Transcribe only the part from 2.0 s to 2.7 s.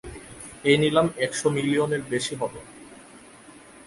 বেশি হবে।